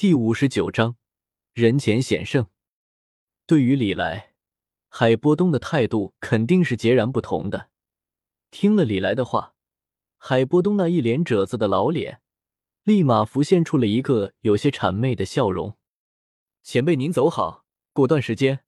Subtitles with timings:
[0.00, 0.96] 第五十九章，
[1.52, 2.46] 人前显圣。
[3.44, 4.32] 对于李来，
[4.88, 7.68] 海波东的态度肯定是截然不同的。
[8.50, 9.54] 听了李来的话，
[10.16, 12.22] 海波东那一脸褶子的老脸，
[12.82, 15.76] 立马浮现出了一个有些谄媚的笑容。
[16.62, 18.60] 前辈您走好，过段时间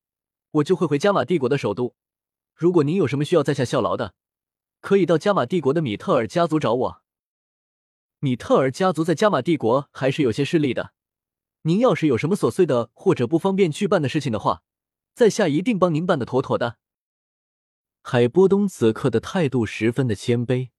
[0.51, 1.96] 我就会回加玛帝国的首都。
[2.55, 4.14] 如果您有什么需要在下效劳的，
[4.83, 7.03] 可以到加玛帝国的米特尔家族找我。
[8.19, 10.93] 米特尔家族在加玛帝国还是有些势力的。
[11.62, 14.62] 您要是有什么琐碎的或者不方便去办的事情的话，
[15.14, 16.79] 在下一定帮您办的妥妥的。
[18.03, 20.70] 海波东此刻的态度十分的谦卑，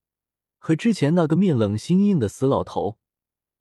[0.59, 2.97] 和之前那个面冷心硬的死老头，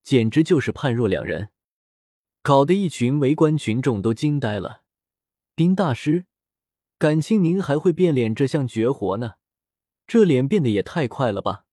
[0.02, 1.50] 简直就是判若两人，
[2.42, 4.82] 搞得一群围观群众都惊呆了。
[5.54, 6.26] 丁大师，
[6.98, 9.34] 感情您还会变脸这项绝活呢？
[10.08, 11.66] 这脸变得也太快了吧？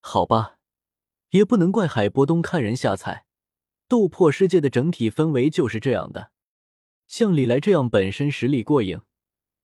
[0.00, 0.58] 好吧，
[1.30, 3.26] 也不能怪海波东看人下菜。
[3.90, 6.30] 斗破世界的整体氛围就是这样的，
[7.08, 9.02] 像李来这样本身实力过硬、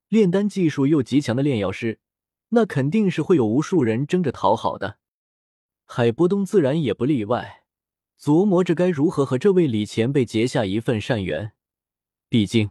[0.08, 2.00] 炼丹技术又极强的炼药师，
[2.48, 4.98] 那肯定是会有无数人争着讨好的。
[5.84, 7.66] 海波东自然也不例外，
[8.20, 11.52] 琢磨着该如何和这位李前辈结下一份善缘。
[12.28, 12.70] 毕竟，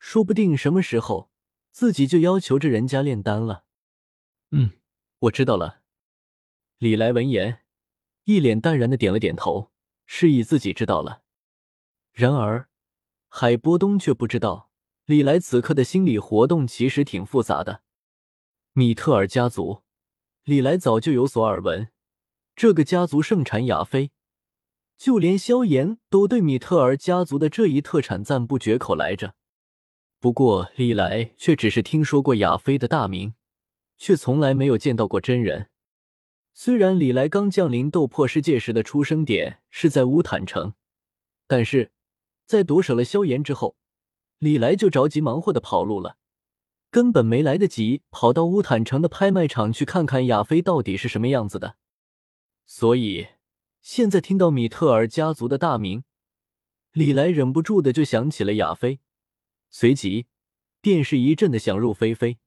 [0.00, 1.30] 说不定什么时候
[1.70, 3.66] 自己就要求着人家炼丹了。
[4.50, 4.72] 嗯，
[5.20, 5.82] 我知道了。
[6.78, 7.60] 李来闻言，
[8.24, 9.71] 一脸淡然的点了点头。
[10.14, 11.22] 示意自己知道了，
[12.12, 12.68] 然而
[13.28, 14.68] 海波东却不知道，
[15.06, 17.80] 李来此刻的心理活动其实挺复杂的。
[18.74, 19.84] 米特尔家族，
[20.44, 21.88] 李来早就有所耳闻，
[22.54, 24.10] 这个家族盛产亚非，
[24.98, 29.34] 就连萧炎都对米特尔家族的这一特产赞不绝口来着。
[30.20, 33.32] 不过李来却只是听说过亚非的大名，
[33.96, 35.70] 却从来没有见到过真人。
[36.54, 40.74] 虽然李来刚降临斗破世界时的出生点是在乌坦城，
[41.46, 41.92] 但是
[42.44, 43.76] 在夺舍了萧炎之后，
[44.38, 46.18] 李来就着急忙活的跑路了，
[46.90, 51.76] 根本没来得及跑到乌坦城的拍卖场去看看亚菲到底是什么样子的。
[52.66, 53.28] 所以
[53.80, 56.04] 现在听到米特尔家族的大名，
[56.92, 59.00] 李来忍不住的就想起了亚菲，
[59.70, 60.26] 随即
[60.82, 62.38] 便是一阵的想入非非。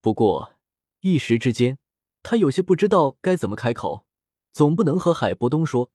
[0.00, 0.54] 不过
[1.00, 1.78] 一时之间。
[2.30, 4.04] 他有些不知道该怎么开口，
[4.52, 5.90] 总不能和海波东说：“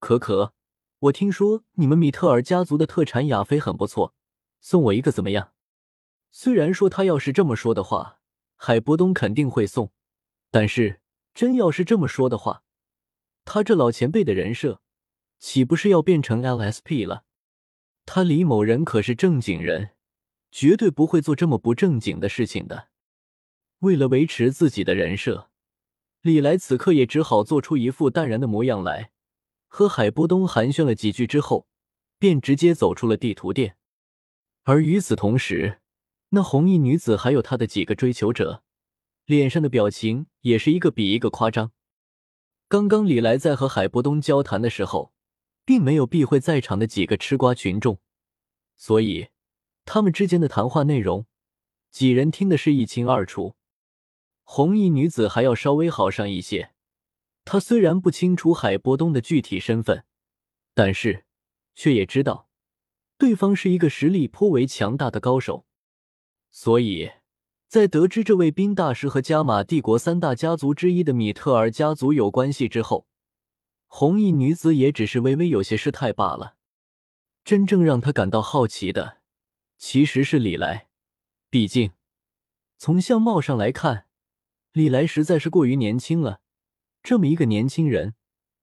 [0.00, 0.52] 可可，
[0.98, 4.12] 我听说你们米特尔家族的特产亚菲很不错，
[4.60, 5.52] 送我一个怎么样？”
[6.34, 8.18] 虽然说他要是这么说的话，
[8.56, 9.92] 海波东肯定会送，
[10.50, 11.00] 但是
[11.32, 12.64] 真要是这么说的话，
[13.44, 14.80] 他这老前辈的人设
[15.38, 17.22] 岂不是要变成 LSP 了？
[18.04, 19.90] 他李某人可是正经人，
[20.50, 22.88] 绝对不会做这么不正经的事情的。
[23.78, 25.47] 为了维持自己的人设。
[26.28, 29.12] 李来此刻也只好做出一副淡然的模样来，
[29.66, 31.66] 和海波东寒暄了几句之后，
[32.18, 33.78] 便直接走出了地图店。
[34.64, 35.80] 而与此同时，
[36.28, 38.62] 那红衣女子还有她的几个追求者，
[39.24, 41.72] 脸上的表情也是一个比一个夸张。
[42.68, 45.14] 刚刚李来在和海波东交谈的时候，
[45.64, 47.98] 并没有避讳在场的几个吃瓜群众，
[48.76, 49.28] 所以
[49.86, 51.24] 他们之间的谈话内容，
[51.90, 53.54] 几人听的是一清二楚。
[54.50, 56.72] 红衣女子还要稍微好上一些，
[57.44, 60.06] 她虽然不清楚海波东的具体身份，
[60.72, 61.26] 但是
[61.74, 62.48] 却也知道
[63.18, 65.66] 对方是一个实力颇为强大的高手，
[66.50, 67.10] 所以
[67.68, 73.06] 在得知这位冰大师和加玛帝国三大家族之一的米特尔家族有关系之后，
[73.86, 76.56] 红衣女子也只是微微有些失态罢了。
[77.44, 79.18] 真正让她感到好奇的，
[79.76, 80.88] 其实是李来，
[81.50, 81.92] 毕竟
[82.78, 84.06] 从相貌上来看。
[84.72, 86.40] 李来实在是过于年轻了，
[87.02, 88.14] 这么一个年轻人，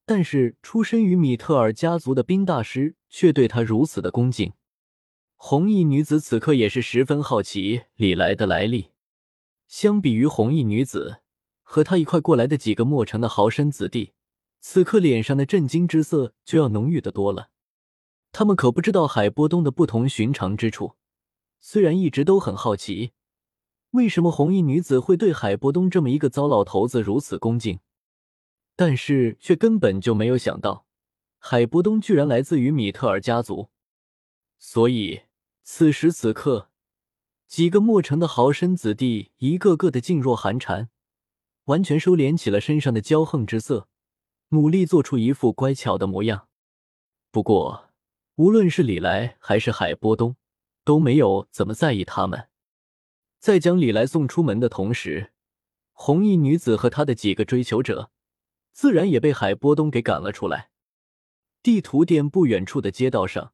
[0.06, 4.54] 但是出身于米特尔家族的冰大师却对他如此的恭敬。
[5.36, 8.92] 红衣女子此刻也是十分好奇李来的来历。
[9.68, 11.22] 相比于红衣女子
[11.64, 14.14] 和他一块过来的几个墨城的豪绅子弟，
[14.62, 17.50] 此刻脸上的震惊之色就要浓郁的多了。
[18.32, 20.96] 他们可不知道海波东的不同寻常之处，
[21.60, 23.12] 虽然一直都很好奇。
[23.96, 27.80] 为什么红衣女子会对海波东这么一个糟老头子如此恭敬？
[28.76, 30.86] 但是却根本就没有想到，
[31.40, 33.70] 海波东居然来自于米特尔家族。
[34.60, 35.22] 所以
[35.64, 36.70] 此时此刻，
[37.48, 40.90] 几个墨城的豪绅子弟一个个的噤若寒蝉，
[41.66, 43.88] 完全收敛起了身上的骄横之色，
[44.50, 46.50] 努力做出一副乖巧的模样。
[47.32, 47.90] 不过，
[48.36, 50.36] 无论是李来还是海波东，
[50.84, 52.50] 都没有怎么在意他们。
[53.46, 55.32] 在将李来送出门的同时，
[55.92, 58.10] 红衣女子和她的几个追求者，
[58.72, 60.72] 自然也被海波东给赶了出来。
[61.62, 63.54] 地图店不远处的街道上，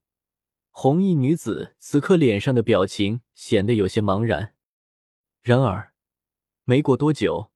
[0.70, 4.54] 红衣女子此刻脸上的表情显得有些茫然。
[5.42, 5.92] 然而，
[6.64, 7.52] 没过多久，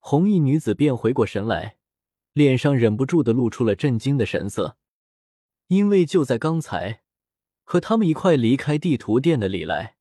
[0.00, 1.76] 红衣女子便回过神来，
[2.32, 4.76] 脸上忍不住的露出了震惊的神色，
[5.68, 7.02] 因为就在刚才，
[7.62, 9.94] 和他们一块离开地图店的李来，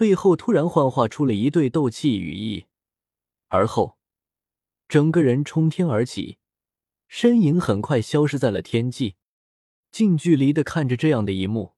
[0.00, 2.64] 背后突然幻化出了一对斗气羽翼，
[3.48, 3.98] 而后，
[4.88, 6.38] 整个人冲天而起，
[7.06, 9.16] 身影很快消失在了天际。
[9.92, 11.74] 近距离的看着这样的一幕，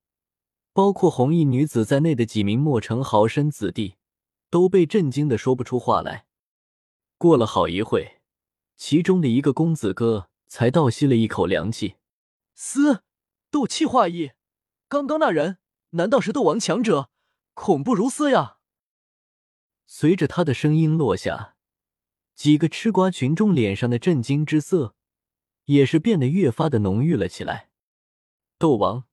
[0.73, 3.97] 包括红衣女子在内的几名墨城豪绅子弟
[4.49, 6.27] 都被震惊的说不出话来。
[7.19, 8.21] 过了好一会，
[8.77, 11.97] 其中的一个公子哥才倒吸了一口凉气
[12.55, 13.03] ：“嘶，
[13.51, 14.31] 斗气化翼，
[14.87, 15.59] 刚刚那人
[15.91, 17.09] 难道是斗王强者？
[17.55, 18.59] 恐怖如斯呀！”
[19.87, 21.57] 随着他的声音落下，
[22.35, 24.95] 几个吃瓜群众脸上的震惊之色
[25.67, 27.71] 也是变得越发的浓郁了起来。
[28.59, 29.05] 斗王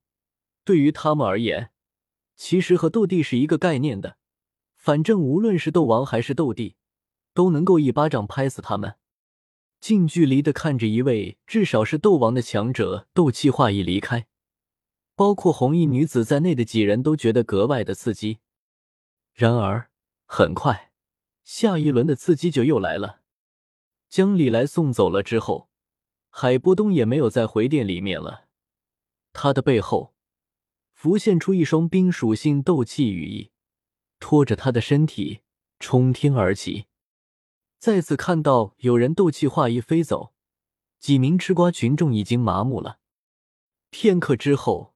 [0.64, 1.72] 对于他们而言，
[2.36, 4.18] 其实和斗帝是一个概念的。
[4.76, 6.78] 反正无论是斗王还是斗帝，
[7.34, 8.96] 都能够一巴掌拍死他们。
[9.82, 14.28] 近距离的看着一位至少是斗王的强者斗气化翼离开，
[15.20, 18.40] 包括红衣女子在内的几人都觉得格外的刺激。
[19.34, 19.92] 然而，
[20.26, 20.94] 很快
[21.44, 23.20] 下一轮的刺激就又来了。
[24.08, 25.68] 将李来送走了之后，
[26.30, 28.46] 海波东也没有再回店里面了。
[29.34, 30.14] 他的背后
[30.94, 33.52] 浮现出一双冰属性斗气羽翼，
[34.22, 35.42] 拖着他的身体
[35.82, 36.86] 冲天而起。
[37.78, 40.32] 再次看到有人斗气化翼飞走，
[40.98, 43.00] 几名吃瓜群众已经麻木了。
[43.90, 44.94] 片刻之后，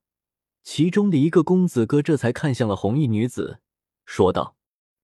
[0.64, 3.60] 其中的一个公子哥这才看向了红衣女子，
[4.06, 4.56] 说道：“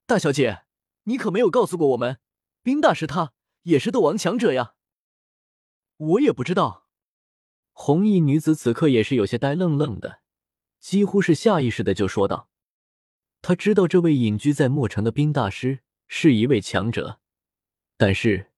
[0.06, 0.62] 大小姐，
[1.04, 2.18] 你可没有告诉过我们，
[2.62, 3.34] 冰大师他
[3.64, 4.72] 也是斗王强者呀？
[5.98, 6.86] 我也不知道。”
[7.72, 10.20] 红衣女子此刻也是有些呆愣愣的，
[10.80, 12.48] 几乎是下意识的就说道
[13.42, 17.20] ：“她知道这位隐居在墨城的冰大师是一位强者，
[17.98, 18.50] 但是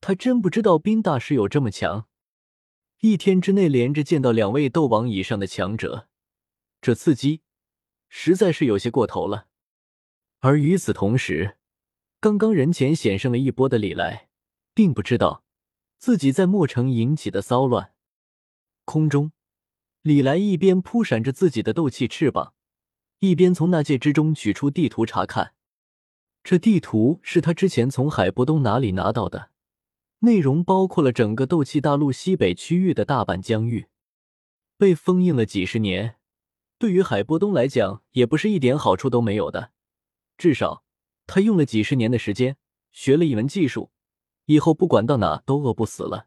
[0.00, 2.06] 她真不知道冰大师有这么强。
[3.00, 6.08] 一天之内连着见到两位斗王以上的强者，
[6.84, 7.40] 这刺激
[8.10, 9.46] 实在是有些过头了。
[10.40, 11.56] 而与此同时，
[12.20, 14.28] 刚刚人前险胜了一波的李来，
[14.74, 15.44] 并不知道
[15.96, 17.94] 自己在墨城引起的骚乱。”
[18.84, 19.32] 空中，
[20.02, 22.52] 李来一边扑闪着自己的斗气翅膀，
[23.20, 25.54] 一边从那戒之中取出地图查看。
[26.42, 29.48] 这地图是他之前从海波东哪里拿到的，
[30.18, 33.86] 内容包括了整个斗气大陆西北区域的大半疆域，
[34.76, 36.16] 被封印了几十年，
[36.78, 39.72] 对于海波东来讲也不是一点好处都没有的。
[40.36, 40.84] 至少
[41.26, 42.56] 他用了几十年的时间
[42.90, 43.90] 学了一门技术，
[44.46, 46.26] 以后不管到哪都饿不死了。